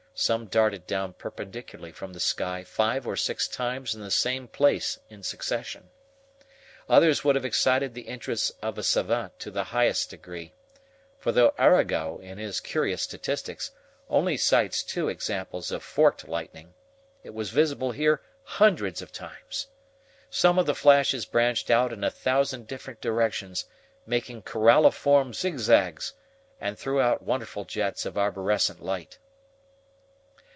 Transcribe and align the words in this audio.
Some 0.13 0.47
darted 0.47 0.85
down 0.85 1.13
perpendicularly 1.13 1.93
from 1.93 2.13
the 2.13 2.19
sky 2.19 2.63
five 2.63 3.07
or 3.07 3.15
six 3.15 3.47
times 3.47 3.95
in 3.95 4.01
the 4.01 4.11
same 4.11 4.47
place 4.47 4.99
in 5.09 5.23
succession. 5.23 5.89
Others 6.87 7.23
would 7.23 7.33
have 7.33 7.45
excited 7.45 7.95
the 7.95 8.01
interest 8.03 8.51
of 8.61 8.77
a 8.77 8.83
SAVANT 8.83 9.39
to 9.39 9.49
the 9.49 9.63
highest 9.63 10.11
degree, 10.11 10.53
for 11.17 11.31
though 11.31 11.55
Arago, 11.57 12.19
in 12.19 12.37
his 12.37 12.59
curious 12.59 13.01
statistics, 13.01 13.71
only 14.09 14.37
cites 14.37 14.83
two 14.83 15.07
examples 15.09 15.71
of 15.71 15.81
forked 15.81 16.27
lightning, 16.27 16.75
it 17.23 17.33
was 17.33 17.49
visible 17.49 17.91
here 17.91 18.21
hundreds 18.43 19.01
of 19.01 19.11
times. 19.11 19.67
Some 20.29 20.59
of 20.59 20.67
the 20.67 20.75
flashes 20.75 21.25
branched 21.25 21.71
out 21.71 21.91
in 21.91 22.03
a 22.03 22.11
thousand 22.11 22.67
different 22.67 23.01
directions, 23.01 23.65
making 24.05 24.43
coralliform 24.43 25.33
zigzags, 25.33 26.13
and 26.59 26.77
threw 26.77 27.01
out 27.01 27.23
wonderful 27.23 27.65
jets 27.65 28.05
of 28.05 28.17
arborescent 28.19 28.81
light. 28.83 29.17